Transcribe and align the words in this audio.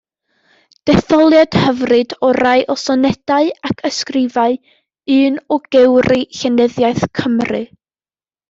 Detholiad 0.89 1.57
hyfryd 1.65 2.15
o 2.29 2.31
rai 2.37 2.55
o 2.75 2.77
sonedau 2.85 3.51
ac 3.69 3.85
ysgrifau 3.91 4.57
un 5.19 5.39
o 5.57 5.61
gewri 5.77 6.19
llenyddiaeth 6.39 7.07
Cymru. 7.21 7.63